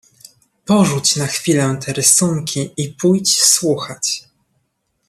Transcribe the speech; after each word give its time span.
"porzuć 0.65 1.15
na 1.15 1.27
chwilę 1.27 1.77
te 1.85 1.93
rysunki 1.93 2.69
i 2.77 2.89
pójdź 2.89 3.41
słuchać." 3.41 4.27